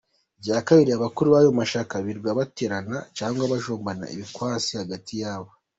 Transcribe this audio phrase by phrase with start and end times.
[0.39, 5.49] Icya kabiri abakuru bayo mashyaka birirwa baterana cyangwa bajombana ibikwasi hagati yabo.